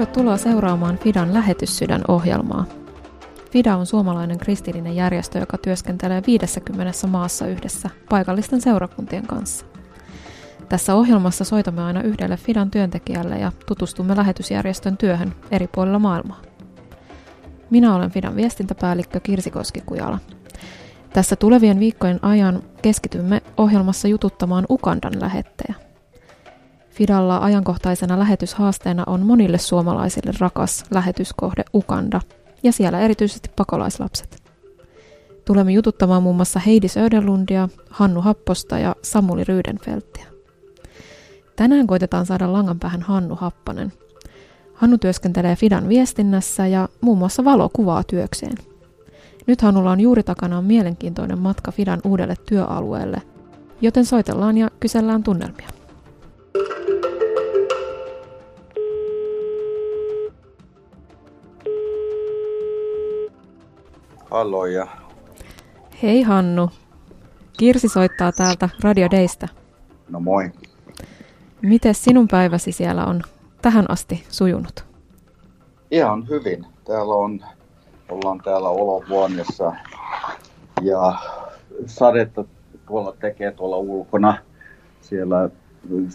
[0.00, 2.64] Tervetuloa seuraamaan Fidan lähetyssydän ohjelmaa.
[3.50, 9.66] FIDA on suomalainen kristillinen järjestö, joka työskentelee 50 maassa yhdessä paikallisten seurakuntien kanssa.
[10.68, 16.42] Tässä ohjelmassa soitamme aina yhdelle FIDAn työntekijälle ja tutustumme lähetysjärjestön työhön eri puolilla maailmaa.
[17.70, 20.18] Minä olen FIDAn viestintäpäällikkö Kirsi Koskikujala.
[21.12, 25.89] Tässä tulevien viikkojen ajan keskitymme ohjelmassa jututtamaan Ukandan lähettejä.
[27.00, 32.20] Fidalla ajankohtaisena lähetyshaasteena on monille suomalaisille rakas lähetyskohde Ukanda
[32.62, 34.42] ja siellä erityisesti pakolaislapset.
[35.44, 40.26] Tulemme jututtamaan muun muassa Heidi Söderlundia, Hannu Happosta ja Samuli Ryydenfelttiä.
[41.56, 43.92] Tänään koitetaan saada langan päähän Hannu Happonen.
[44.74, 48.54] Hannu työskentelee Fidan viestinnässä ja muun muassa valokuvaa työkseen.
[49.46, 53.22] Nyt Hannulla on juuri takanaan mielenkiintoinen matka Fidan uudelle työalueelle,
[53.80, 55.79] joten soitellaan ja kysellään tunnelmia.
[64.30, 64.86] Halloja.
[66.02, 66.70] Hei Hannu.
[67.58, 69.48] Kirsi soittaa täältä Radio Daystä.
[70.08, 70.50] No moi.
[71.62, 73.22] Miten sinun päiväsi siellä on
[73.62, 74.84] tähän asti sujunut?
[75.90, 76.66] Ihan hyvin.
[76.84, 77.40] Täällä on,
[78.08, 79.72] ollaan täällä olohuoneessa
[80.82, 81.14] ja
[81.86, 82.44] sadetta
[82.86, 84.38] tuolla tekee tuolla ulkona.
[85.00, 85.50] Siellä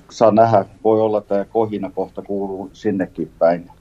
[0.09, 3.71] saa nähdä, voi olla, tämä kohina kohta kuuluu sinnekin päin.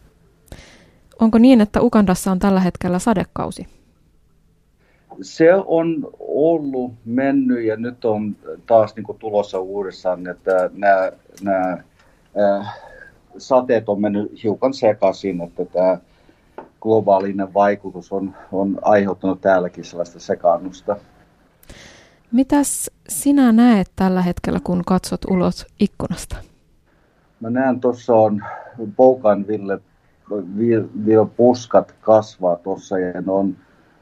[1.21, 3.73] Onko niin, että Ukandassa on tällä hetkellä sadekausi?
[5.23, 11.12] Se on ollut mennyt ja nyt on taas niin kuin tulossa uudestaan, että nämä,
[11.43, 11.73] nämä
[12.41, 12.77] äh,
[13.39, 15.98] sateet on mennyt hiukan sekaisin, että tämä
[16.81, 20.97] globaalinen vaikutus on, on aiheuttanut täälläkin sellaista sekaannusta.
[22.33, 26.36] Mitäs sinä näet tällä hetkellä, kun katsot ulos ikkunasta?
[27.41, 28.45] Mä näen tuossa on
[28.96, 29.81] Poukanville
[30.58, 30.85] vil,
[31.36, 33.57] puskat kasvaa tuossa ja ne on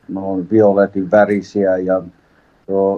[0.08, 2.02] ne on violetin värisiä ja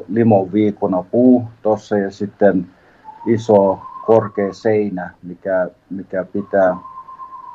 [0.08, 2.66] limon viikona puu tuossa ja sitten
[3.26, 6.76] iso korkea seinä, mikä, mikä pitää,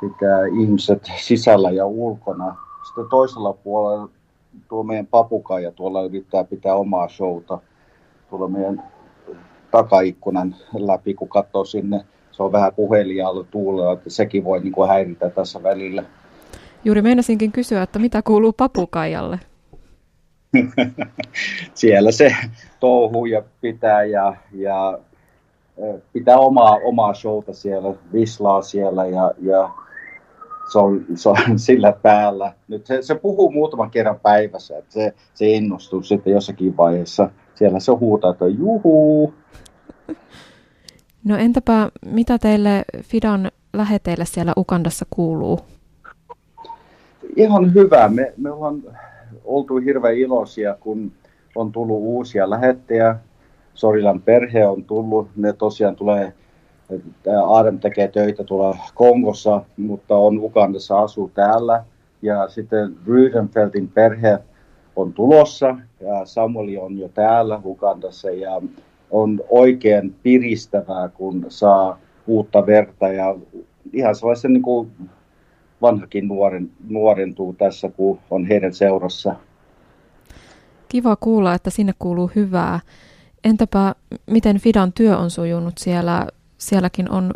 [0.02, 2.56] pitää ihmiset sisällä ja ulkona.
[2.88, 4.10] Sitten toisella puolella
[4.70, 7.60] tuo meidän papukaija tuolla yrittää pitää omaa showta
[8.30, 8.84] tuolla meidän
[9.72, 12.06] takaikkunan läpi, kun katsoo sinne.
[12.32, 16.04] Se on vähän puhelijalla tuulella, että sekin voi niin kuin häiritä tässä välillä.
[16.86, 19.40] Juuri meinasinkin kysyä, että mitä kuuluu papukaijalle?
[21.74, 22.36] Siellä se
[22.80, 25.00] touhuu ja pitää ja, ja
[26.14, 29.70] pitää omaa, omaa showta siellä, vislaa siellä ja, ja
[30.72, 32.54] se, on, se on sillä päällä.
[32.68, 37.30] Nyt se, se puhuu muutaman kerran päivässä, että se, se innostuu sitten jossakin vaiheessa.
[37.56, 39.34] Siellä se huutaa, että juhuu.
[41.24, 45.60] No entäpä mitä teille Fidan läheteille siellä Ukandassa kuuluu?
[47.36, 48.10] Ihan hyvä.
[48.10, 48.84] Me, me ollaan
[49.46, 51.12] oltu hirveän iloisia, kun
[51.56, 53.16] on tullut uusia lähettejä.
[53.74, 55.28] Sorilan perhe on tullut.
[55.36, 56.34] Ne tosiaan tulee,
[57.44, 61.84] Aadem tekee töitä tuolla Kongossa, mutta on Ugandassa, asuu täällä.
[62.22, 64.40] Ja sitten Rydenfeltin perhe
[64.96, 68.62] on tulossa ja Samueli on jo täällä Ugandassa ja
[69.12, 73.36] on oikein piristävää, kun saa uutta verta ja
[73.94, 74.92] ihan sellaisen niin kuin
[75.82, 79.36] vanhakin nuoren, nuorentuu tässä, kun on heidän seurassa.
[80.90, 82.80] Kiva kuulla, että sinne kuuluu hyvää.
[83.44, 83.96] Entäpä
[84.26, 86.28] miten Fidan työ on sujunut siellä?
[86.58, 87.34] Sielläkin on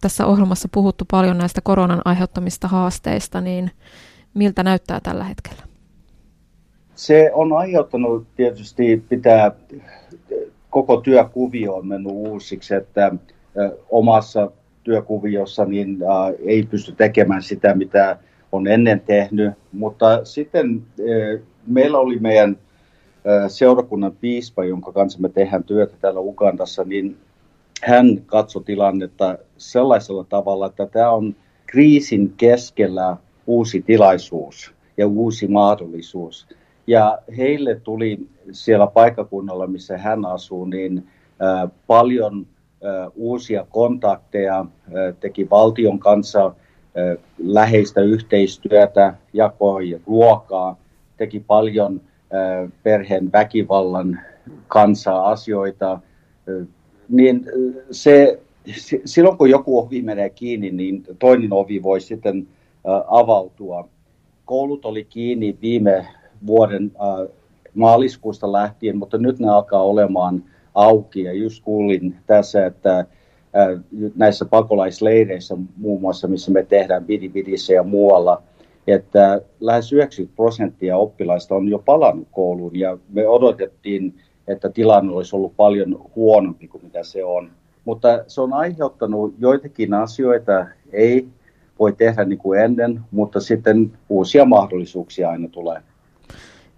[0.00, 3.70] tässä ohjelmassa puhuttu paljon näistä koronan aiheuttamista haasteista, niin
[4.34, 5.62] miltä näyttää tällä hetkellä?
[6.94, 9.52] Se on aiheuttanut tietysti pitää,
[10.70, 13.12] koko työkuvio on mennyt uusiksi, että
[13.90, 14.50] omassa
[14.90, 18.18] työkuviossa, niin äh, ei pysty tekemään sitä, mitä
[18.52, 19.52] on ennen tehnyt.
[19.72, 22.56] Mutta sitten äh, meillä oli meidän
[23.26, 27.16] äh, seurakunnan piispa, jonka kanssa me tehdään työtä täällä Ugandassa, niin
[27.82, 31.36] hän katsoi tilannetta sellaisella tavalla, että tämä on
[31.66, 33.16] kriisin keskellä
[33.46, 36.46] uusi tilaisuus ja uusi mahdollisuus.
[36.86, 38.18] Ja heille tuli
[38.52, 41.08] siellä paikakunnalla, missä hän asuu, niin
[41.42, 42.46] äh, paljon
[43.14, 44.64] uusia kontakteja,
[45.20, 46.54] teki valtion kanssa
[47.38, 50.76] läheistä yhteistyötä, jakoi ruokaa,
[51.16, 52.00] teki paljon
[52.82, 54.20] perheen väkivallan
[54.68, 56.00] kanssa asioita,
[57.08, 57.46] niin
[57.90, 58.40] se,
[59.04, 62.48] silloin kun joku ovi menee kiinni, niin toinen ovi voi sitten
[63.06, 63.88] avautua.
[64.44, 66.06] Koulut oli kiinni viime
[66.46, 66.92] vuoden
[67.74, 70.44] maaliskuusta lähtien, mutta nyt ne alkaa olemaan
[70.74, 71.22] auki.
[71.22, 73.04] Ja just kuulin tässä, että
[74.16, 78.42] näissä pakolaisleireissä muun muassa, missä me tehdään Bidibidissä ja muualla,
[78.86, 84.14] että lähes 90 prosenttia oppilaista on jo palannut kouluun ja me odotettiin,
[84.48, 87.50] että tilanne olisi ollut paljon huonompi kuin mitä se on.
[87.84, 91.26] Mutta se on aiheuttanut joitakin asioita, ei
[91.78, 95.82] voi tehdä niin kuin ennen, mutta sitten uusia mahdollisuuksia aina tulee.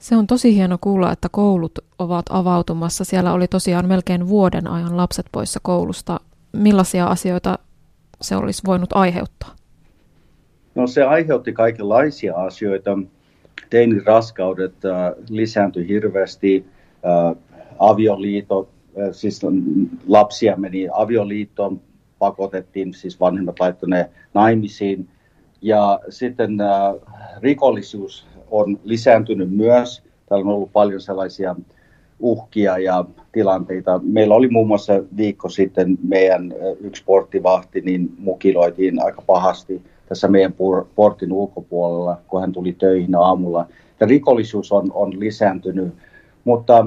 [0.03, 3.05] Se on tosi hieno kuulla, että koulut ovat avautumassa.
[3.05, 6.21] Siellä oli tosiaan melkein vuoden ajan lapset poissa koulusta.
[6.53, 7.59] Millaisia asioita
[8.21, 9.55] se olisi voinut aiheuttaa?
[10.75, 12.99] No se aiheutti kaikenlaisia asioita.
[13.71, 16.67] Teinin raskaudet äh, lisääntyi hirveästi,
[17.07, 17.37] äh,
[17.79, 18.69] avioliito,
[19.01, 19.41] äh, siis
[20.09, 21.81] lapsia meni avioliittoon,
[22.19, 25.09] pakotettiin, siis vanhemmat laittaneet naimisiin.
[25.61, 26.59] Ja sitten
[27.43, 30.03] rikollisuus on lisääntynyt myös.
[30.29, 31.57] Täällä on ollut paljon sellaisia
[32.21, 34.01] uhkia ja tilanteita.
[34.03, 40.55] Meillä oli muun muassa viikko sitten meidän yksi porttivahti, niin mukiloitiin aika pahasti tässä meidän
[40.95, 43.67] portin ulkopuolella, kun hän tuli töihin aamulla.
[44.01, 45.95] Ja rikollisuus on, on lisääntynyt,
[46.45, 46.87] mutta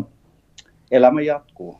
[0.92, 1.78] elämä jatkuu.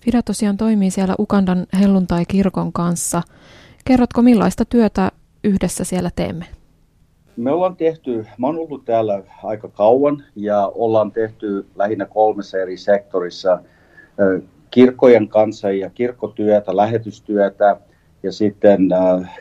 [0.00, 3.22] Fida tosiaan toimii siellä Ukandan helluntai-kirkon kanssa.
[3.84, 5.12] Kerrotko, millaista työtä
[5.44, 6.57] yhdessä siellä teemme?
[7.38, 12.76] Me ollaan tehty, mä oon ollut täällä aika kauan ja ollaan tehty lähinnä kolmessa eri
[12.76, 13.62] sektorissa
[14.70, 17.76] kirkkojen kanssa ja kirkkotyötä, lähetystyötä
[18.22, 18.88] ja sitten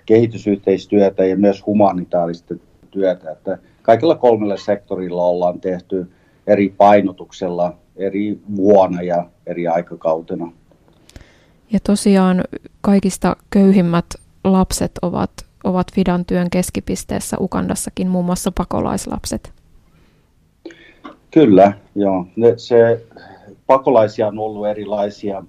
[0.06, 2.56] kehitysyhteistyötä ja myös humanitaarista
[2.92, 3.32] työtä.
[3.32, 6.12] Että kaikilla kolmella sektorilla ollaan tehty
[6.48, 10.52] eri painotuksella eri vuonna ja eri aikakautena.
[11.72, 12.44] Ja tosiaan
[12.82, 14.06] kaikista köyhimmät
[14.44, 19.54] lapset ovat, ovat Fidan työn keskipisteessä Ukandassakin, muun muassa pakolaislapset.
[21.32, 22.26] Kyllä, joo.
[22.36, 23.06] Ne, se,
[23.68, 25.44] pakolaisia on ollut erilaisia.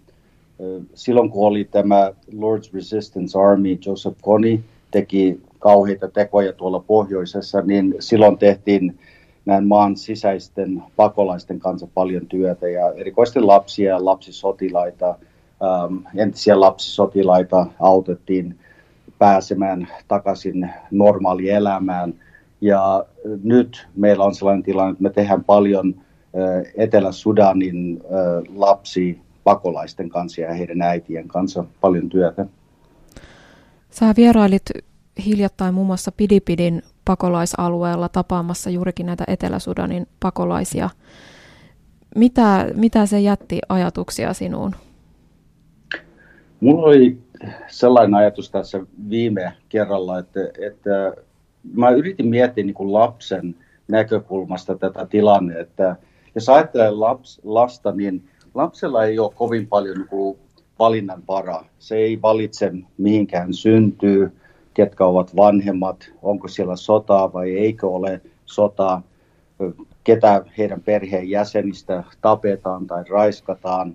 [0.94, 4.60] Silloin kun oli tämä Lord's Resistance Army, Joseph Kony
[4.90, 8.98] teki kauheita tekoja tuolla pohjoisessa, niin silloin tehtiin
[9.46, 15.18] näin maan sisäisten pakolaisten kanssa paljon työtä ja erikoisesti lapsia ja lapsisotilaita,
[16.16, 18.58] entisiä lapsisotilaita autettiin
[19.18, 22.14] pääsemään takaisin normaalielämään.
[22.60, 23.04] Ja
[23.42, 25.94] nyt meillä on sellainen tilanne, että me tehdään paljon
[26.76, 28.00] Etelä-Sudanin
[28.54, 32.46] lapsi pakolaisten kanssa ja heidän äitien kanssa paljon työtä.
[33.90, 34.62] Sä vierailit
[35.26, 40.90] hiljattain muun muassa Pidipidin pakolaisalueella tapaamassa juurikin näitä Etelä-Sudanin pakolaisia.
[42.16, 44.74] Mitä, mitä se jätti ajatuksia sinuun?
[46.60, 47.18] Mulla oli
[47.68, 48.80] sellainen ajatus tässä
[49.10, 51.22] viime kerralla, että, että
[51.72, 53.56] mä yritin miettiä niin kuin lapsen
[53.88, 55.96] näkökulmasta tätä tilannetta,
[56.34, 60.38] jos ajattelee laps, lasta, niin lapsella ei ole kovin paljon niin kuin
[60.78, 61.64] valinnan varaa.
[61.78, 64.32] Se ei valitse, mihinkään syntyy
[64.78, 69.02] ketkä ovat vanhemmat, onko siellä sotaa vai eikö ole sotaa,
[70.04, 73.94] ketä heidän perheen jäsenistä tapetaan tai raiskataan.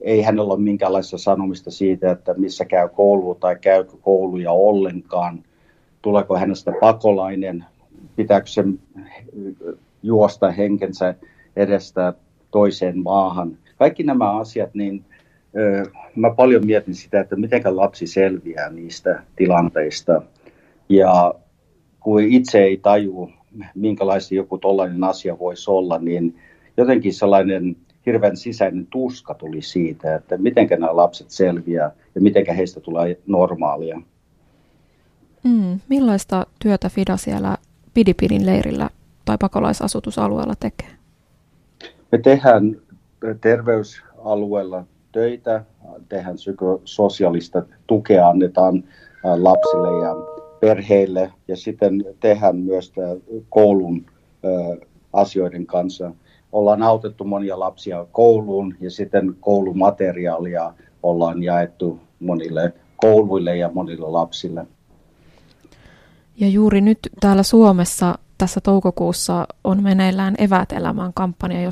[0.00, 5.42] Ei hänellä ole minkäänlaista sanomista siitä, että missä käy koulu tai käykö kouluja ollenkaan.
[6.02, 7.64] Tuleeko hänestä pakolainen,
[8.16, 8.64] pitääkö se
[10.02, 11.14] juosta henkensä
[11.56, 12.14] edestä
[12.50, 13.58] toiseen maahan.
[13.78, 15.04] Kaikki nämä asiat, niin
[16.16, 20.22] mä paljon mietin sitä, että miten lapsi selviää niistä tilanteista.
[20.88, 21.34] Ja
[22.00, 23.30] kun itse ei taju,
[23.74, 26.36] minkälaista joku tollainen asia voisi olla, niin
[26.76, 27.76] jotenkin sellainen
[28.06, 34.00] hirveän sisäinen tuska tuli siitä, että miten nämä lapset selviää ja miten heistä tulee normaalia.
[35.44, 37.56] Mm, millaista työtä FIDA siellä
[37.94, 38.90] Pidipidin leirillä
[39.24, 40.88] tai pakolaisasutusalueella tekee?
[42.12, 42.76] Me tehdään
[43.40, 45.64] terveysalueella töitä,
[46.08, 48.84] tehdään psykososiaalista tukea, annetaan
[49.24, 50.14] lapsille ja
[50.60, 52.92] perheille ja sitten tehdään myös
[53.48, 54.06] koulun
[55.12, 56.12] asioiden kanssa.
[56.56, 64.66] Ollaan autettu monia lapsia kouluun ja sitten koulumateriaalia ollaan jaettu monille kouluille ja monille lapsille.
[66.40, 71.70] Ja juuri nyt täällä Suomessa tässä toukokuussa on meneillään Evät elämään kampanja,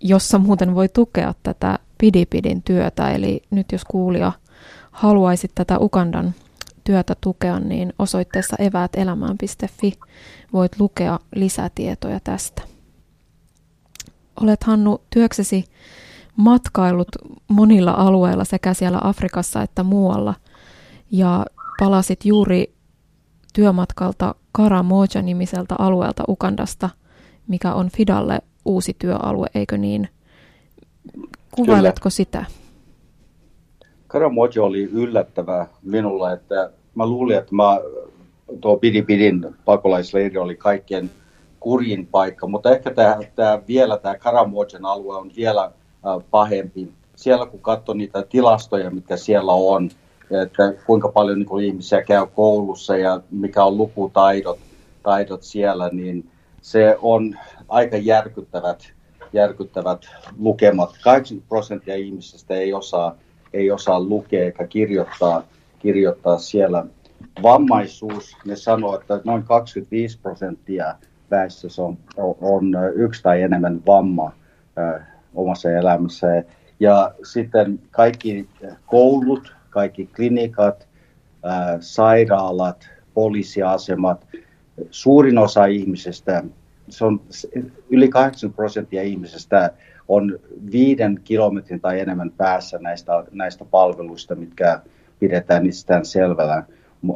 [0.00, 3.10] jossa muuten voi tukea tätä Pidipidin työtä.
[3.10, 4.32] Eli nyt jos kuulija
[4.90, 6.34] haluaisit tätä Ukandan
[6.84, 9.92] työtä tukea, niin osoitteessa eväätelämään.fi
[10.52, 12.73] voit lukea lisätietoja tästä.
[14.40, 15.64] Olet Hannu työksesi
[16.36, 17.08] matkailut
[17.48, 20.34] monilla alueilla sekä siellä Afrikassa että muualla
[21.10, 21.46] ja
[21.80, 22.74] palasit juuri
[23.54, 26.90] työmatkalta Karamoja-nimiseltä alueelta Ukandasta,
[27.48, 30.08] mikä on Fidalle uusi työalue, eikö niin?
[31.50, 32.10] Kuvailetko Kyllä.
[32.10, 32.44] sitä?
[34.06, 37.80] Karamojo oli yllättävä minulle, että mä luulin, että mä,
[38.60, 41.10] tuo Pidipidin pakolaisleiri oli kaikkien
[41.64, 45.70] kurjin paikka, mutta ehkä tämä, tämä vielä tämä Karamojen alue on vielä
[46.30, 46.92] pahempi.
[47.16, 49.90] Siellä kun katsoo niitä tilastoja, mitkä siellä on,
[50.30, 54.58] että kuinka paljon niin kuin ihmisiä käy koulussa ja mikä on lukutaidot
[55.02, 56.30] taidot siellä, niin
[56.62, 58.92] se on aika järkyttävät,
[59.32, 60.02] järkyttävät
[60.38, 60.90] lukemat.
[61.02, 63.14] 80 prosenttia ihmisistä ei osaa,
[63.52, 65.42] ei osaa lukea eikä kirjoittaa,
[65.78, 66.86] kirjoittaa siellä.
[67.42, 70.94] Vammaisuus, ne sanoo, että noin 25 prosenttia
[71.34, 71.98] väestössä on,
[72.40, 74.32] on yksi tai enemmän vamma
[75.34, 76.26] omassa elämässä.
[76.80, 78.48] Ja sitten kaikki
[78.86, 80.88] koulut, kaikki klinikat,
[81.80, 84.26] sairaalat, poliisiasemat,
[84.90, 86.42] suurin osa ihmisistä,
[86.88, 87.20] se on
[87.90, 89.70] yli 80 prosenttia ihmisistä
[90.08, 90.38] on
[90.72, 94.80] viiden kilometrin tai enemmän päässä näistä, näistä palveluista, mitkä
[95.18, 96.62] pidetään itsestään selvällä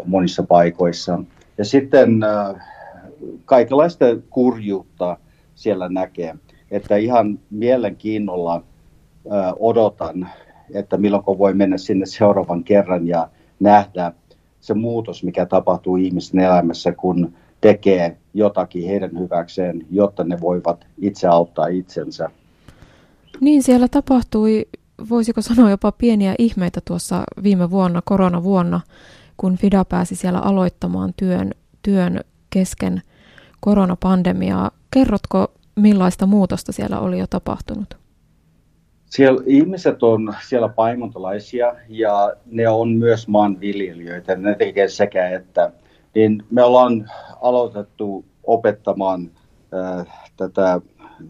[0.06, 1.18] monissa paikoissa.
[1.58, 2.77] Ja sitten äh,
[3.44, 5.16] kaikenlaista kurjuutta
[5.54, 6.34] siellä näkee.
[6.70, 8.62] Että ihan mielenkiinnolla
[9.58, 10.28] odotan,
[10.75, 13.28] että milloin voi mennä sinne seuraavan kerran ja
[13.60, 14.12] nähdä
[14.60, 21.28] se muutos, mikä tapahtuu ihmisten elämässä, kun tekee jotakin heidän hyväkseen, jotta ne voivat itse
[21.28, 22.30] auttaa itsensä.
[23.40, 24.66] Niin, siellä tapahtui,
[25.10, 28.80] voisiko sanoa jopa pieniä ihmeitä tuossa viime vuonna, koronavuonna,
[29.37, 31.50] kun FIDA pääsi siellä aloittamaan työn,
[31.82, 32.20] työn
[32.50, 33.02] kesken
[33.60, 34.70] koronapandemiaa.
[34.90, 37.98] Kerrotko, millaista muutosta siellä oli jo tapahtunut?
[39.06, 44.36] Siellä ihmiset on siellä paimontolaisia ja ne on myös maanviljelijöitä.
[44.36, 45.72] Ne tekee sekä että.
[46.14, 47.10] Niin me ollaan
[47.40, 49.30] aloitettu opettamaan
[49.74, 50.80] äh, tätä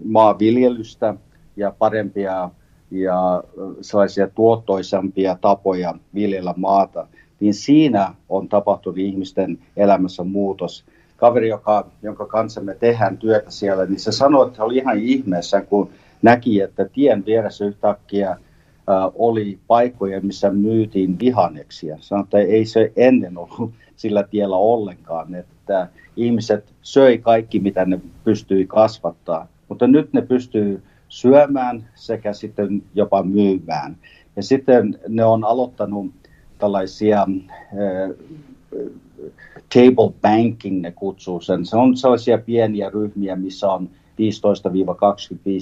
[0.04, 1.14] maanviljelystä
[1.56, 2.50] ja parempia
[2.90, 3.44] ja
[3.80, 7.06] sellaisia tuottoisampia tapoja viljellä maata,
[7.40, 10.85] niin siinä on tapahtunut ihmisten elämässä muutos.
[11.18, 15.60] Kaveri, joka, jonka kanssa me tehdään työtä siellä, niin se sanoi, että oli ihan ihmeessä,
[15.60, 15.90] kun
[16.22, 18.37] näki, että tien vieressä yhtäkkiä
[19.14, 21.96] oli paikkoja, missä myytiin vihanneksia.
[22.00, 28.00] Sanoi, että ei se ennen ollut sillä tiellä ollenkaan, että ihmiset söi kaikki, mitä ne
[28.25, 33.96] pystyi kasvattaa, mutta nyt ne pystyy syömään sekä sitten jopa myymään.
[34.37, 36.12] Ja sitten ne on aloittanut
[36.58, 37.26] tällaisia
[39.75, 41.66] table banking, ne kutsuu sen.
[41.66, 43.90] Se on sellaisia pieniä ryhmiä, missä on 15-25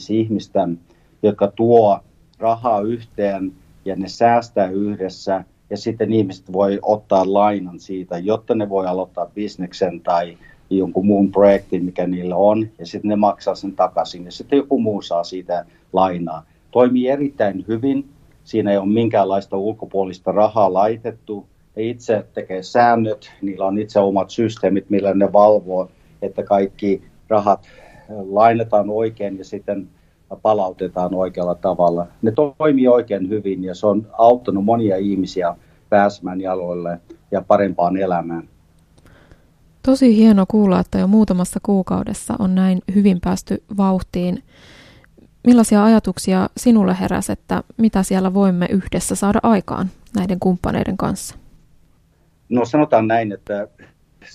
[0.08, 0.68] ihmistä,
[1.22, 2.00] jotka tuo
[2.38, 3.52] rahaa yhteen
[3.84, 5.44] ja ne säästää yhdessä.
[5.70, 10.38] Ja sitten ihmiset voi ottaa lainan siitä, jotta ne voi aloittaa bisneksen tai
[10.70, 14.80] jonkun muun projektin, mikä niillä on, ja sitten ne maksaa sen takaisin, ja sitten joku
[14.80, 16.42] muu saa siitä lainaa.
[16.70, 18.08] Toimii erittäin hyvin,
[18.44, 21.46] siinä ei ole minkäänlaista ulkopuolista rahaa laitettu,
[21.76, 25.90] itse tekee säännöt, niillä on itse omat systeemit, millä ne valvoo,
[26.22, 27.66] että kaikki rahat
[28.30, 29.88] lainataan oikein ja sitten
[30.42, 32.06] palautetaan oikealla tavalla.
[32.22, 35.56] Ne toimii oikein hyvin ja se on auttanut monia ihmisiä
[35.88, 38.48] pääsemään jaloille ja parempaan elämään.
[39.82, 44.42] Tosi hieno kuulla, että jo muutamassa kuukaudessa on näin hyvin päästy vauhtiin.
[45.46, 51.45] Millaisia ajatuksia sinulle heräsi, että mitä siellä voimme yhdessä saada aikaan näiden kumppaneiden kanssa?
[52.48, 53.68] No sanotaan näin, että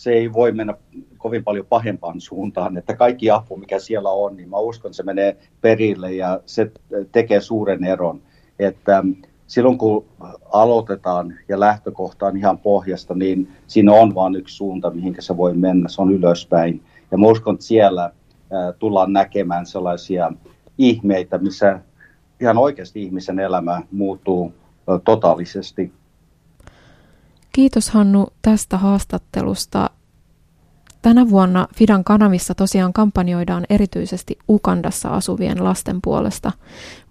[0.01, 0.74] se ei voi mennä
[1.18, 5.38] kovin paljon pahempaan suuntaan, että kaikki apu, mikä siellä on, niin mä uskon, se menee
[5.62, 6.72] perille ja se
[7.12, 8.22] tekee suuren eron.
[8.60, 9.03] Että
[9.48, 10.06] silloin kun
[10.51, 15.53] aloitetaan ja lähtökohta on ihan pohjasta, niin siinä on vain yksi suunta, mihinkä se voi
[15.53, 16.84] mennä, se on ylöspäin.
[17.12, 18.12] Ja mä uskon, että siellä
[18.80, 20.32] tullaan näkemään sellaisia
[20.77, 21.80] ihmeitä, missä
[22.41, 24.53] ihan oikeasti ihmisen elämä muuttuu
[25.03, 25.91] totaalisesti
[27.51, 29.89] Kiitos Hannu tästä haastattelusta.
[31.01, 36.51] Tänä vuonna Fidan kanavissa tosiaan kampanjoidaan erityisesti Ukandassa asuvien lasten puolesta.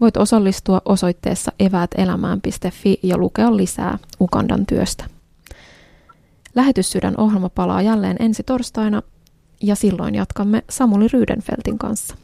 [0.00, 5.04] Voit osallistua osoitteessa eväätelämään.fi ja lukea lisää Ukandan työstä.
[6.54, 9.02] Lähetyssydän ohjelma palaa jälleen ensi torstaina
[9.62, 12.16] ja silloin jatkamme Samuli Ryydenfeltin kanssa.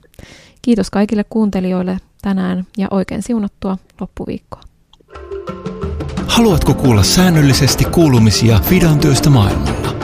[0.63, 4.66] Kiitos kaikille kuuntelijoille tänään ja oikein siunattua loppuviikkoa.
[6.37, 9.95] Haluatko kuulla säännöllisesti kuulumisia Fidan työstä maailmalla?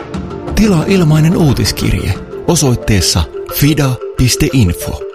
[0.55, 2.15] Tilaa ilmainen uutiskirje
[2.49, 3.23] osoitteessa
[3.55, 5.12] fida.info.